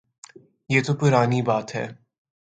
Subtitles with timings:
[0.69, 1.87] یہ تو پرانی بات ہے۔